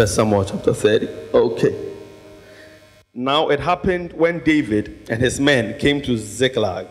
[0.00, 1.08] First Samuel chapter 30.
[1.34, 1.92] Okay.
[3.12, 6.86] Now it happened when David and his men came to Ziklag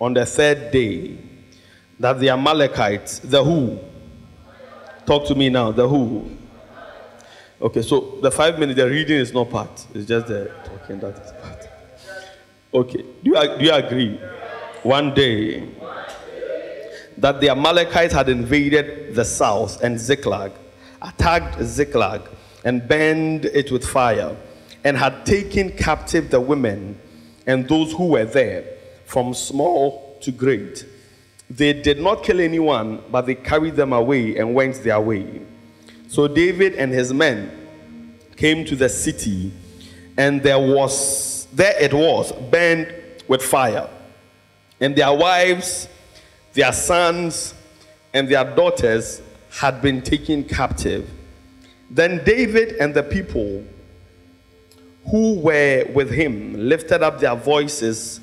[0.00, 1.18] on the third day
[2.00, 3.78] that the Amalekites, the who?
[5.04, 6.30] Talk to me now, the who?
[7.60, 9.86] Okay, so the five minutes, the reading is not part.
[9.94, 11.68] It's just the talking that is part.
[12.72, 14.18] Okay, do you, do you agree?
[14.84, 15.68] One day
[17.18, 20.52] that the Amalekites had invaded the south and Ziklag,
[21.02, 22.22] attacked Ziklag,
[22.64, 24.36] and burned it with fire,
[24.84, 26.98] and had taken captive the women
[27.46, 28.64] and those who were there,
[29.04, 30.84] from small to great.
[31.50, 35.40] They did not kill anyone, but they carried them away and went their way.
[36.08, 37.50] So David and his men
[38.36, 39.52] came to the city,
[40.16, 42.94] and there was there it was burned
[43.28, 43.88] with fire,
[44.80, 45.88] and their wives,
[46.52, 47.54] their sons,
[48.12, 51.08] and their daughters had been taken captive.
[51.90, 53.64] Then David and the people
[55.10, 58.20] who were with him lifted up their voices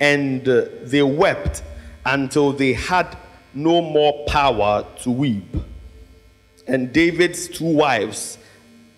[0.00, 1.62] and uh, they wept
[2.04, 3.16] until they had
[3.54, 5.56] no more power to weep.
[6.66, 8.38] And David's two wives,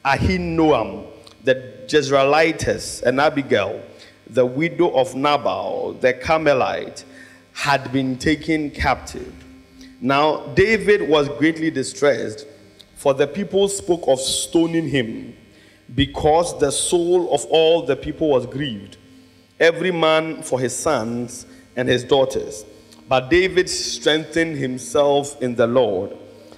[0.05, 1.07] Ahinoam,
[1.45, 1.55] the
[1.87, 3.81] Jezreelitess, and Abigail,
[4.27, 7.05] the widow of Nabal, the Carmelite,
[7.53, 9.33] had been taken captive.
[10.01, 12.47] Now, David was greatly distressed,
[12.99, 15.37] for the people spoke of stoning him,
[15.95, 18.97] because the soul of all the people was grieved,
[19.61, 21.47] every man for his sons
[21.77, 22.65] and his daughters.
[23.09, 26.17] But David strengthened himself in the Lord.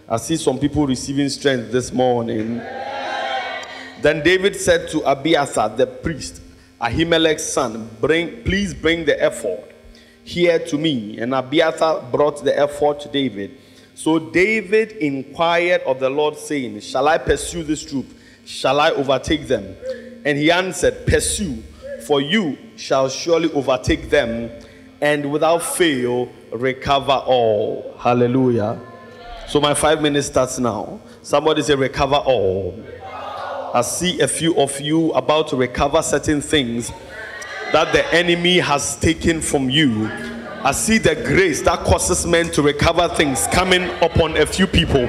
[0.09, 2.57] I see some people receiving strength this morning.
[4.01, 6.41] Then David said to Abiathar the priest,
[6.81, 9.63] Ahimelech's son, bring, please bring the ephod
[10.25, 11.19] here to me.
[11.19, 13.60] And Abiathar brought the ephod to David.
[14.03, 18.07] So David inquired of the Lord, saying, Shall I pursue this troop?
[18.47, 19.77] Shall I overtake them?
[20.25, 21.63] And he answered, Pursue,
[22.07, 24.51] for you shall surely overtake them,
[25.03, 27.95] and without fail recover all.
[27.99, 28.81] Hallelujah.
[29.47, 30.99] So my five minutes starts now.
[31.21, 32.83] Somebody say, Recover all.
[33.75, 36.91] I see a few of you about to recover certain things
[37.75, 40.40] that the enemy has taken from you.
[40.63, 45.09] I see the grace that causes men to recover things coming upon a few people.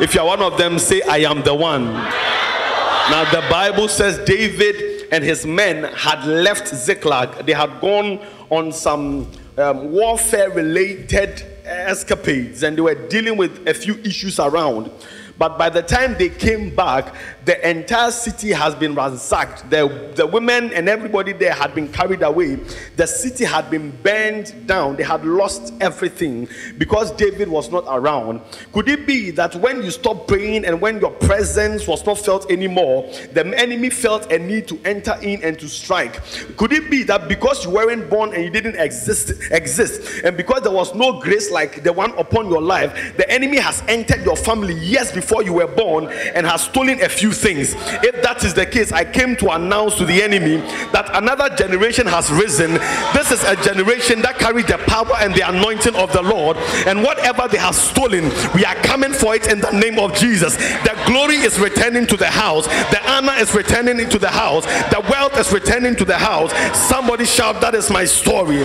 [0.00, 1.86] If you are one of them, say, I am the one.
[1.86, 8.70] Now, the Bible says David and his men had left Ziklag, they had gone on
[8.70, 14.88] some um, warfare related escapades and they were dealing with a few issues around.
[15.36, 17.12] But by the time they came back,
[17.44, 19.68] the entire city has been ransacked.
[19.68, 22.56] The, the women and everybody there had been carried away.
[22.96, 24.96] The city had been burned down.
[24.96, 26.48] They had lost everything
[26.78, 28.42] because David was not around.
[28.72, 32.50] Could it be that when you stopped praying and when your presence was not felt
[32.50, 36.20] anymore, the enemy felt a need to enter in and to strike?
[36.56, 40.62] Could it be that because you weren't born and you didn't exist, exist, and because
[40.62, 44.36] there was no grace like the one upon your life, the enemy has entered your
[44.36, 47.74] family years before you were born and has stolen a few things.
[48.02, 50.56] If that is the case, I came to announce to the enemy
[50.92, 52.72] that another generation has risen.
[53.14, 56.56] This is a generation that carries the power and the anointing of the Lord,
[56.86, 60.56] and whatever they have stolen, we are coming for it in the name of Jesus.
[60.56, 65.04] The glory is returning to the house, the honor is returning into the house, the
[65.10, 66.52] wealth is returning to the house.
[66.88, 68.64] Somebody shout, That is my story.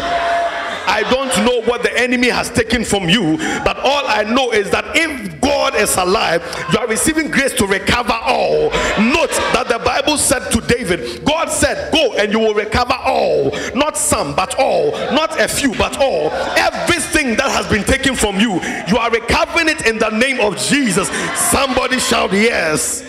[0.89, 4.71] I don't know what the enemy has taken from you, but all I know is
[4.71, 6.41] that if God is alive,
[6.71, 8.69] you are receiving grace to recover all.
[9.01, 13.51] Note that the Bible said to David, God said, Go and you will recover all.
[13.75, 14.91] Not some, but all.
[15.11, 16.31] Not a few, but all.
[16.55, 20.57] Everything that has been taken from you, you are recovering it in the name of
[20.57, 21.09] Jesus.
[21.35, 23.03] Somebody shout, Yes.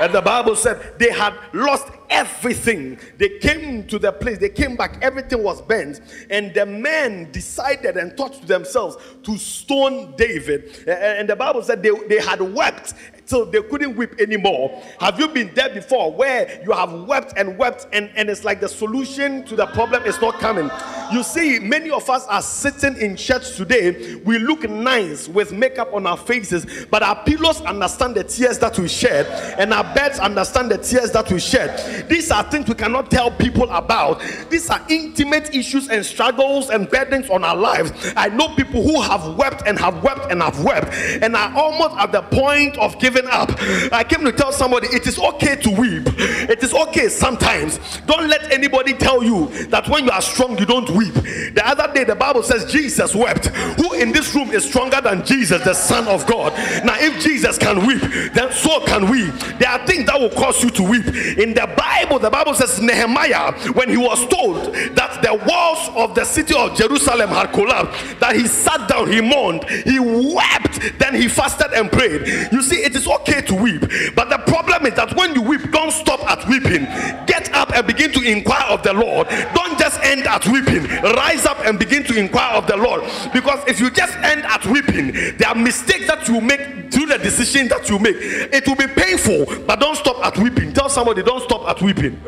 [0.00, 2.98] And the Bible said they had lost everything.
[3.18, 6.00] They came to the place, they came back, everything was burnt.
[6.30, 10.86] And the men decided and thought to themselves to stone David.
[10.88, 12.94] And the Bible said they, they had wept
[13.26, 14.82] till they couldn't weep anymore.
[15.00, 18.60] Have you been there before where you have wept and wept and, and it's like
[18.60, 20.70] the solution to the problem is not coming?
[21.12, 24.16] You see, many of us are sitting in church today.
[24.16, 28.78] We look nice with makeup on our faces, but our pillows understand the tears that
[28.78, 29.26] we shed,
[29.58, 32.08] and our beds understand the tears that we shed.
[32.08, 34.22] These are things we cannot tell people about.
[34.50, 37.92] These are intimate issues and struggles and burdens on our lives.
[38.16, 41.96] I know people who have wept and have wept and have wept, and are almost
[41.96, 43.50] at the point of giving up.
[43.92, 46.04] I came to tell somebody it is okay to weep.
[46.18, 47.78] It is okay sometimes.
[48.06, 51.14] Don't let anybody tell you that when you are strong, you don't weep.
[51.14, 53.46] The other day, the Bible says Jesus wept.
[53.80, 56.52] Who in this room is stronger than Jesus, the Son of God?
[56.84, 58.02] Now, if Jesus can weep,
[58.34, 59.24] then so can we.
[59.58, 61.06] There are things that will cause you to weep.
[61.38, 66.14] In the Bible, the Bible says Nehemiah, when he was told that the walls of
[66.14, 71.14] the city of Jerusalem had collapsed, that he sat down, he mourned, he wept, then
[71.14, 72.26] he fasted and prayed.
[72.52, 73.82] You see, it is okay to weep,
[74.14, 76.84] but the problem is that when you weep, don't stop at weeping.
[77.26, 79.28] Get up and begin to inquire of the Lord.
[79.54, 80.84] Don't just end at weeping.
[81.02, 83.02] Rise up and begin to inquire of the Lord.
[83.32, 87.18] Because if you just end at weeping, there are mistakes that you make through the
[87.18, 88.16] decision that you make.
[88.16, 90.72] It will be painful, but don't stop at weeping.
[90.72, 92.20] Tell somebody, don't stop at weeping.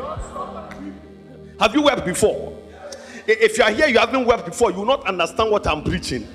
[1.59, 2.57] Have you wept before?
[3.25, 6.27] If you are here, you haven't wept before, you will not understand what I'm preaching.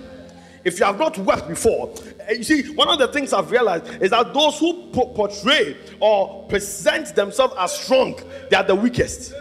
[0.64, 1.92] If you have not wept before,
[2.30, 7.14] you see, one of the things I've realized is that those who portray or present
[7.14, 8.18] themselves as strong,
[8.50, 9.34] they are the weakest.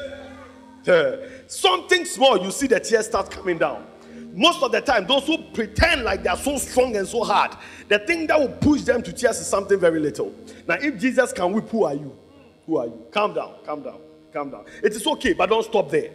[0.88, 1.18] Uh,
[1.48, 3.86] something small, you see the tears start coming down.
[4.34, 7.52] Most of the time, those who pretend like they are so strong and so hard,
[7.90, 10.34] the thing that will push them to tears is something very little.
[10.68, 12.18] Now, if Jesus can weep, who are you?
[12.66, 13.06] Who are you?
[13.12, 14.00] Calm down, calm down,
[14.32, 14.66] calm down.
[14.82, 16.12] It is okay, but don't stop there.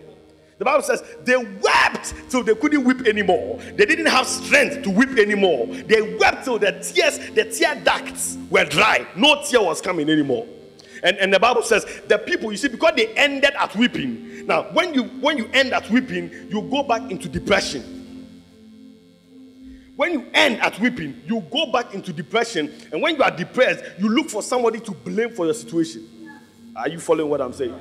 [0.59, 3.59] The Bible says they wept till they couldn't weep anymore.
[3.75, 5.67] They didn't have strength to weep anymore.
[5.67, 9.07] They wept till the tears, the tear ducts were dry.
[9.17, 10.47] No tear was coming anymore.
[11.03, 14.47] And, and the Bible says the people, you see, because they ended at weeping.
[14.47, 17.93] Now, when you when you end at weeping, you go back into depression.
[19.97, 22.73] When you end at weeping, you go back into depression.
[22.93, 26.09] And when you are depressed, you look for somebody to blame for your situation.
[26.77, 27.75] Are you following what I'm saying?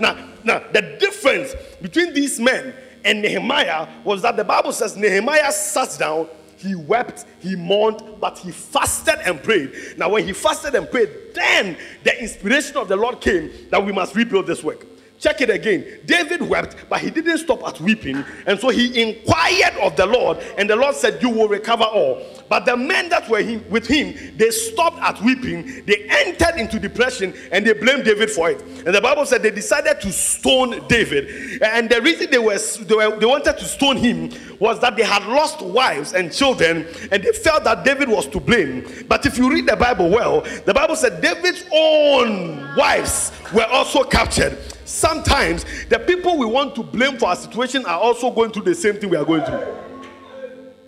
[0.00, 2.74] Now, now, the difference between these men
[3.04, 8.38] and Nehemiah was that the Bible says Nehemiah sat down, he wept, he mourned, but
[8.38, 9.72] he fasted and prayed.
[9.96, 13.92] Now, when he fasted and prayed, then the inspiration of the Lord came that we
[13.92, 14.86] must rebuild this work.
[15.22, 16.00] Check it again.
[16.04, 18.24] David wept, but he didn't stop at weeping.
[18.44, 22.20] And so he inquired of the Lord, and the Lord said, You will recover all.
[22.48, 25.84] But the men that were him, with him, they stopped at weeping.
[25.86, 28.60] They entered into depression and they blamed David for it.
[28.84, 31.62] And the Bible said they decided to stone David.
[31.62, 35.04] And the reason they were they, were, they wanted to stone him was that they
[35.04, 39.06] had lost wives and children, and they felt that David was to blame.
[39.08, 44.02] But if you read the Bible well, the Bible said David's own wives were also
[44.02, 44.58] captured
[44.92, 48.74] sometimes the people we want to blame for our situation are also going through the
[48.74, 49.66] same thing we are going through.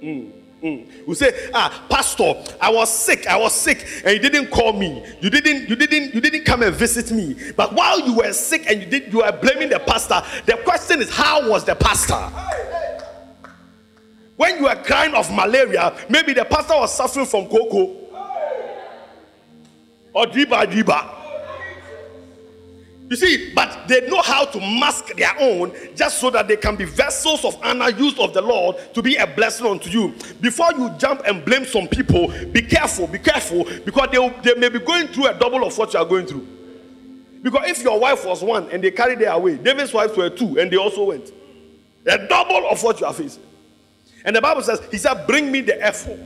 [0.02, 0.32] Mm.
[0.62, 1.06] Mm.
[1.06, 5.04] We say, ah, pastor, I was sick, I was sick, and you didn't call me.
[5.20, 7.36] You didn't, you didn't, you didn't come and visit me.
[7.56, 10.22] But while you were sick and you did, you were blaming the pastor.
[10.46, 12.30] The question is, how was the pastor?
[14.36, 18.00] When you were crying of malaria, maybe the pastor was suffering from cocoa
[20.12, 21.23] or driba driba.
[23.10, 26.74] You see, but they know how to mask their own just so that they can
[26.74, 30.14] be vessels of honor used of the Lord to be a blessing unto you.
[30.40, 34.70] Before you jump and blame some people, be careful, be careful, because they, they may
[34.70, 36.46] be going through a double of what you are going through.
[37.42, 40.58] Because if your wife was one and they carried their away, David's wives were two
[40.58, 41.30] and they also went.
[42.06, 43.42] A double of what you are facing.
[44.24, 46.18] And the Bible says, He said, Bring me the ephod.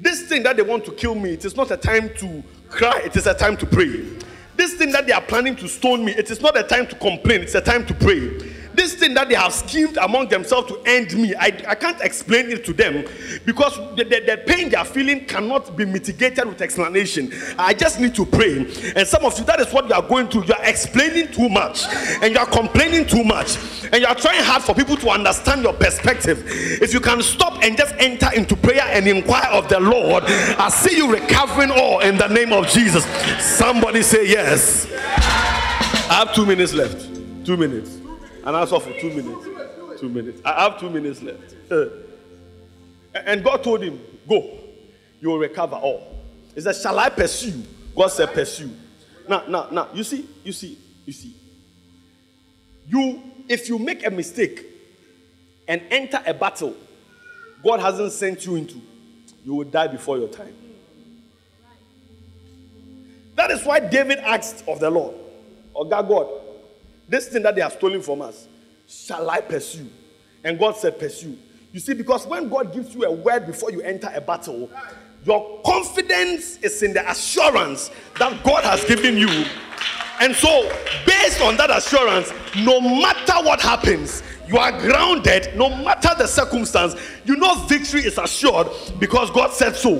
[0.00, 3.00] This thing that they want to kill me, it is not a time to cry,
[3.04, 4.04] it is a time to pray.
[4.60, 6.94] This thing that they are planning to stone me, it is not a time to
[6.94, 8.28] complain, it's a time to pray.
[8.74, 12.50] This thing that they have schemed among themselves to end me, I, I can't explain
[12.50, 13.04] it to them
[13.44, 17.32] because the, the, the pain they are feeling cannot be mitigated with explanation.
[17.58, 18.58] I just need to pray.
[18.96, 20.44] And some of you, that is what you are going through.
[20.44, 21.86] You are explaining too much
[22.22, 25.62] and you are complaining too much and you are trying hard for people to understand
[25.62, 26.44] your perspective.
[26.46, 30.68] If you can stop and just enter into prayer and inquire of the Lord, I
[30.68, 33.04] see you recovering all in the name of Jesus.
[33.38, 34.86] Somebody say yes.
[34.92, 37.08] I have two minutes left.
[37.44, 38.00] Two minutes.
[38.44, 40.00] And answer for two minutes.
[40.00, 40.40] Two minutes.
[40.44, 41.54] I have two minutes left.
[41.70, 41.88] Eh.
[43.14, 44.58] and God told him, Go.
[45.20, 46.18] You will recover all.
[46.54, 47.62] He said, Shall I pursue?
[47.94, 48.70] God said, Pursue.
[49.28, 51.34] Now, now, now, you see, you see, you see.
[52.88, 54.66] You, if you make a mistake
[55.68, 56.74] and enter a battle
[57.62, 58.80] God hasn't sent you into,
[59.44, 60.54] you will die before your time.
[63.36, 65.14] That is why David asked of the Lord,
[65.74, 66.39] Oh God, God,
[67.10, 68.46] this thing that they have stolen from us,
[68.86, 69.90] shall I pursue?
[70.44, 71.36] And God said, Pursue.
[71.72, 74.70] You see, because when God gives you a word before you enter a battle,
[75.24, 79.44] your confidence is in the assurance that God has given you.
[80.20, 80.62] And so,
[81.06, 86.94] based on that assurance, no matter what happens, you are grounded, no matter the circumstance.
[87.24, 89.96] You know victory is assured because God said so.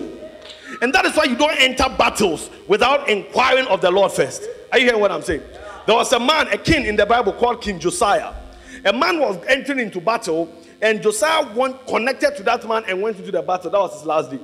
[0.83, 4.45] And that is why you don't enter battles without inquiring of the Lord first.
[4.73, 5.43] Are you hearing what I'm saying?
[5.87, 8.35] There was a man, a king in the Bible called King Josiah.
[8.85, 13.19] A man was entering into battle, and Josiah went, connected to that man and went
[13.19, 13.71] into the battle.
[13.71, 14.41] That was his last day.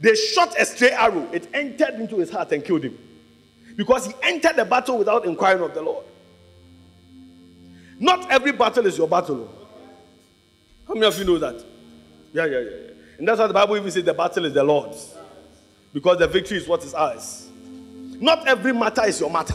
[0.00, 2.98] They shot a stray arrow, it entered into his heart and killed him.
[3.76, 6.04] Because he entered the battle without inquiring of the Lord.
[7.98, 9.52] Not every battle is your battle.
[10.86, 11.64] How many of you know that?
[12.32, 12.70] Yeah, yeah, yeah.
[12.70, 12.90] yeah.
[13.18, 15.14] And that's why the Bible even says the battle is the Lord's.
[15.92, 17.48] Because the victory is what is ours.
[18.20, 19.54] Not every matter is your matter.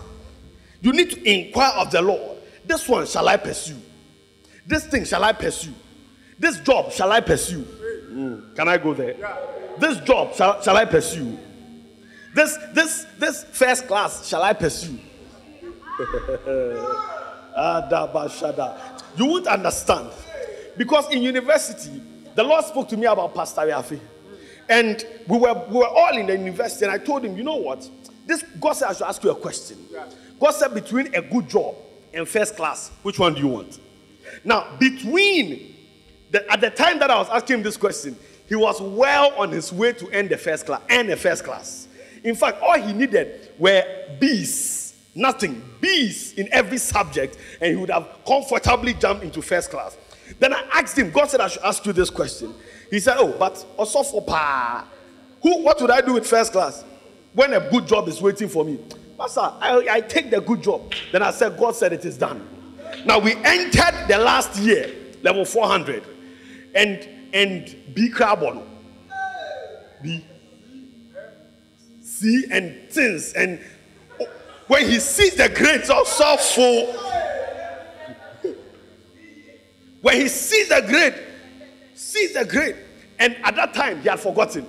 [0.81, 2.37] You need to inquire of the Lord.
[2.65, 3.77] This one shall I pursue?
[4.65, 5.73] This thing shall I pursue?
[6.37, 7.61] This job shall I pursue?
[7.61, 8.55] Mm.
[8.55, 9.17] Can I go there?
[9.17, 9.37] Yeah.
[9.77, 11.37] This job shall, shall I pursue?
[12.33, 14.97] This this this first class shall I pursue?
[19.17, 20.09] you won't understand.
[20.77, 22.01] Because in university,
[22.35, 23.99] the Lord spoke to me about Pastor Yafi.
[24.69, 27.57] And we were, we were all in the university, and I told him, you know
[27.57, 27.89] what?
[28.25, 29.77] This God said I should ask you a question.
[30.39, 31.75] God said between a good job
[32.13, 33.79] and first class, which one do you want?
[34.43, 35.75] Now, between
[36.31, 38.15] the, at the time that I was asking him this question,
[38.47, 41.87] he was well on his way to end the first class and the first class.
[42.23, 43.83] In fact, all he needed were
[44.19, 49.97] B's, nothing, B's in every subject, and he would have comfortably jumped into first class.
[50.39, 52.53] Then I asked him, God said I should ask you this question.
[52.89, 54.87] He said, Oh, but also for pa,
[55.41, 56.83] who what would I do with first class
[57.33, 58.79] when a good job is waiting for me?
[59.17, 60.93] Pastor, I, I take the good job.
[61.11, 62.47] Then I said, God said it is done.
[63.05, 66.03] Now we entered the last year, level 400,
[66.75, 68.63] and and B carbon.
[70.01, 70.25] B
[72.01, 73.33] C and things.
[73.33, 73.59] And
[74.67, 76.93] when he sees the grades also full,
[80.01, 81.15] when he sees the grade,
[81.95, 82.75] sees the grade,
[83.19, 84.67] and at that time he had forgotten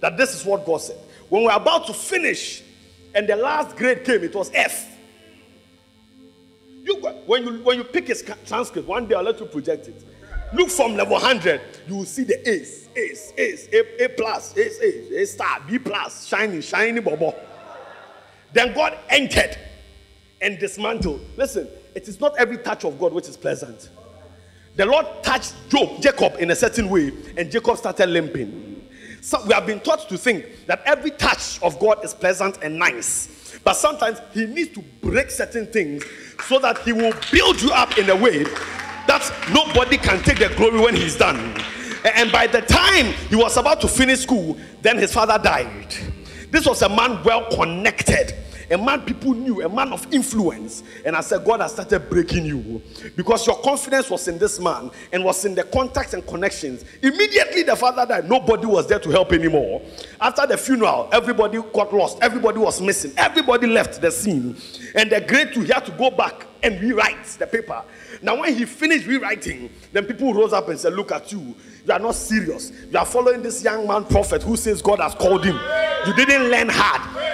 [0.00, 0.98] that this is what God said.
[1.32, 2.62] When we we're about to finish,
[3.14, 4.86] and the last grade came, it was F.
[6.84, 10.04] You, when, you, when you pick his transcript, one day I'll let you project it.
[10.52, 14.78] Look from level 100, you will see the A's, A's, A's, A, A plus, A's,
[14.78, 17.34] A's, A star, B plus, shiny, shiny, bobo.
[18.52, 19.56] Then God entered
[20.42, 21.22] and dismantled.
[21.38, 23.88] Listen, it is not every touch of God which is pleasant.
[24.76, 28.71] The Lord touched Job, Jacob in a certain way, and Jacob started limping.
[29.22, 32.76] So we have been taught to think that every touch of God is pleasant and
[32.76, 33.56] nice.
[33.62, 36.04] But sometimes He needs to break certain things
[36.48, 40.52] so that He will build you up in a way that nobody can take the
[40.56, 41.56] glory when He's done.
[42.16, 45.94] And by the time he was about to finish school, then his father died.
[46.50, 48.34] This was a man well connected
[48.70, 50.82] a man people knew, a man of influence.
[51.04, 52.82] And I said, God has started breaking you
[53.16, 56.84] because your confidence was in this man and was in the contacts and connections.
[57.02, 58.28] Immediately, the father died.
[58.28, 59.82] Nobody was there to help anymore.
[60.20, 64.56] After the funeral, everybody got lost, everybody was missing, everybody left the scene.
[64.94, 67.82] And the great two, he had to go back and rewrite the paper.
[68.20, 71.54] Now, when he finished rewriting, then people rose up and said, Look at you.
[71.84, 72.70] You are not serious.
[72.90, 75.58] You are following this young man prophet who says God has called him.
[76.06, 77.31] You didn't learn hard.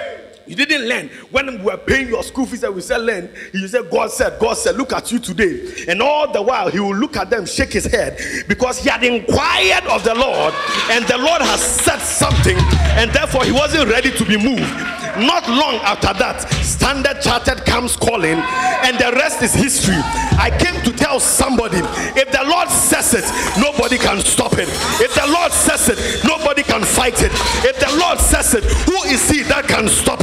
[0.49, 1.09] You didn't learn.
[1.29, 4.39] When we were paying your school fees and we said learn, you said God said,
[4.39, 5.85] God said, look at you today.
[5.87, 9.03] And all the while he will look at them, shake his head because he had
[9.03, 10.53] inquired of the Lord
[10.89, 12.57] and the Lord has said something
[12.97, 14.73] and therefore he wasn't ready to be moved.
[15.19, 19.97] Not long after that, Standard Chartered comes calling and the rest is history.
[20.39, 21.77] I came to tell somebody
[22.17, 23.25] if the Lord says it,
[23.61, 24.69] nobody can stop it.
[25.01, 27.31] If the Lord says it, nobody can fight it.
[27.65, 30.18] If the Lord says it, who is he that can stop?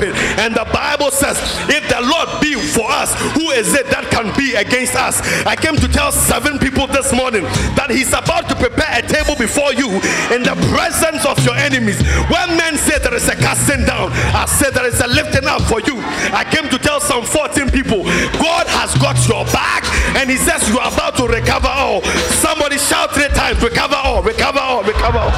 [0.47, 1.35] And the Bible says,
[1.67, 5.19] if the Lord be for us, who is it that can be against us?
[5.43, 7.43] I came to tell seven people this morning
[7.75, 9.91] that He's about to prepare a table before you
[10.31, 11.99] in the presence of your enemies.
[12.31, 15.67] When men say there is a casting down, I said there is a lifting up
[15.67, 15.99] for you.
[16.31, 18.07] I came to tell some 14 people,
[18.39, 19.83] God has got your back,
[20.15, 22.07] and He says you are about to recover all.
[22.39, 25.35] Somebody shout three times, recover all, recover all, recover all.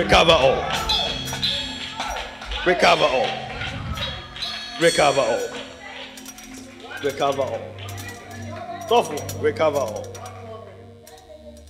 [0.00, 0.64] Recover all.
[2.66, 3.28] Recover all.
[4.80, 5.48] Recover all.
[7.04, 7.60] Recover all.
[8.88, 10.06] Tough Recover all.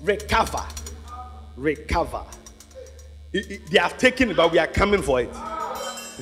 [0.01, 0.65] Recover.
[1.57, 2.23] Recover.
[3.33, 5.31] They have taken it, but we are coming for it.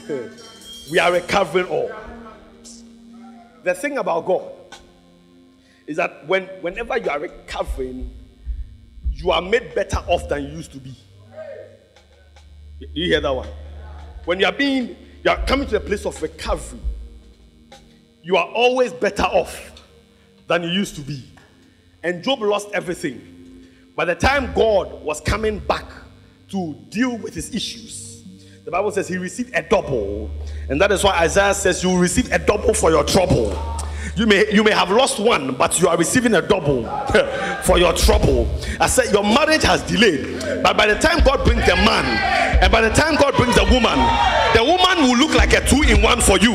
[0.91, 1.91] we are recovering all.
[3.65, 4.51] The thing about God
[5.87, 8.11] is that when, whenever you are recovering,
[9.13, 10.97] you are made better off than you used to be.
[12.81, 13.49] You hear that one?
[14.25, 16.81] When you are being, you are coming to a place of recovery,
[18.23, 19.73] you are always better off
[20.47, 21.25] than you used to be.
[22.03, 23.67] And Job lost everything.
[23.97, 25.87] By the time God was coming back
[26.51, 28.09] to deal with his issues,
[28.69, 30.31] The Bible says he received a double.
[30.69, 33.49] And that is why Isaiah says you will receive a double for your trouble.
[34.17, 36.85] You may you may have lost one, but you are receiving a double
[37.65, 38.49] for your trouble.
[38.81, 42.05] I said your marriage has delayed, but by the time God brings the man,
[42.63, 43.99] and by the time God brings the woman,
[44.55, 46.53] the woman will look like a two-in-one for you.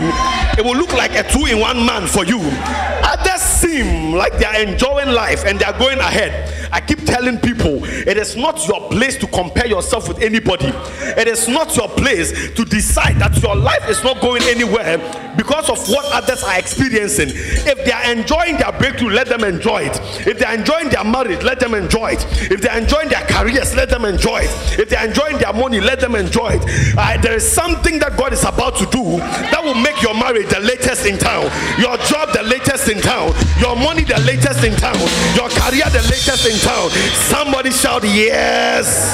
[0.57, 2.39] It will look like a two-in-one man for you.
[2.39, 6.69] Others seem like they are enjoying life and they are going ahead.
[6.71, 10.71] I keep telling people it is not your place to compare yourself with anybody.
[11.17, 14.97] It is not your place to decide that your life is not going anywhere
[15.37, 17.29] because of what others are experiencing.
[17.29, 19.99] If they are enjoying their breakthrough, let them enjoy it.
[20.27, 22.25] If they are enjoying their marriage, let them enjoy it.
[22.51, 24.79] If they are enjoying their careers, let them enjoy it.
[24.79, 26.95] If they are enjoying their money, let them enjoy it.
[26.97, 29.17] Uh, there is something that God is about to do
[29.53, 31.43] that will make your marriage the latest in town,
[31.77, 33.29] your job the latest in town,
[33.61, 34.97] your money the latest in town,
[35.37, 36.89] your career the latest in town.
[37.29, 39.13] Somebody shout, Yes.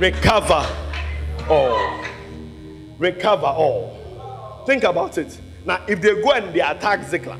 [0.00, 0.66] Recover
[1.48, 2.04] all.
[2.98, 4.64] Recover all.
[4.66, 5.38] Think about it.
[5.64, 7.38] Now, if they go and they attack Ziklag,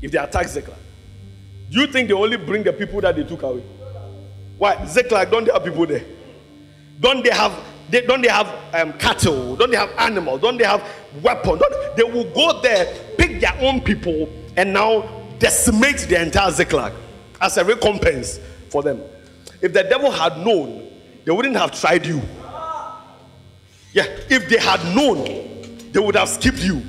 [0.00, 0.78] if they attack Ziklag,
[1.68, 3.62] do you think they only bring the people that they took away?
[4.58, 4.84] Why?
[4.86, 6.04] Ziklag, don't they have people there?
[7.00, 7.52] Don't they have
[7.90, 9.54] they, don't they have um, cattle?
[9.54, 10.40] Don't they have animals?
[10.40, 10.82] Don't they have
[11.22, 11.60] weapons?
[11.60, 12.86] Don't, they will go there,
[13.18, 15.02] pick their own people, and now
[15.38, 16.94] decimate the entire Ziklag
[17.40, 18.40] as a recompense
[18.70, 19.02] for them.
[19.60, 20.90] If the devil had known,
[21.26, 22.22] they wouldn't have tried you.
[23.92, 26.82] Yeah, if they had known, they would have skipped you.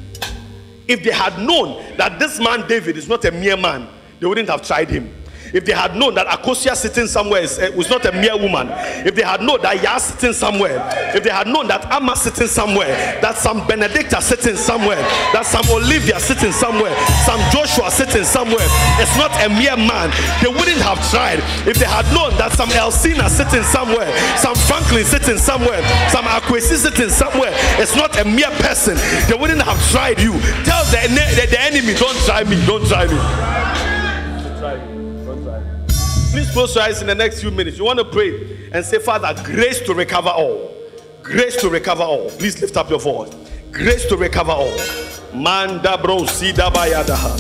[0.88, 3.90] If they had known that this man David is not a mere man,
[4.22, 5.14] they wouldn't have tried him.
[5.54, 8.70] If they had known that Akosua sitting somewhere is, uh, was not a mere woman,
[9.06, 10.82] if they had known that Yaa sitting somewhere,
[11.14, 12.90] if they had known that Amma sitting somewhere,
[13.22, 14.98] that some Benedicta sitting somewhere,
[15.30, 16.90] that some Olivia sitting somewhere,
[17.30, 18.66] some Joshua sitting somewhere,
[18.98, 20.10] it's not a mere man,
[20.42, 21.38] they wouldn't have tried.
[21.70, 24.10] If they had known that some Elsina sitting somewhere,
[24.42, 28.98] some Franklin sitting somewhere, some Akwesi sitting somewhere, it's not a mere person,
[29.30, 30.34] they wouldn't have tried you.
[30.66, 33.93] Tell the, the, the enemy, don't try me, don't try me.
[36.34, 37.78] Please close your eyes in the next few minutes.
[37.78, 40.74] You want to pray and say, Father, grace to recover all.
[41.22, 42.28] Grace to recover all.
[42.32, 43.30] Please lift up your voice.
[43.72, 44.76] Grace to recover all.
[45.32, 47.38] Manda bro sida bayadaha.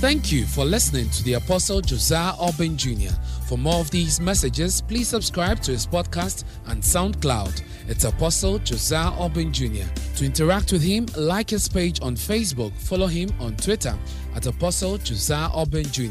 [0.00, 3.14] Thank you for listening to the Apostle Josiah Urban Jr.
[3.48, 7.62] For more of these messages, please subscribe to his podcast and SoundCloud.
[7.88, 9.86] It's Apostle Josiah Urban Jr.
[10.20, 13.98] To interact with him, like his page on Facebook, follow him on Twitter
[14.36, 16.10] at Apostle Josiah Urban Jr.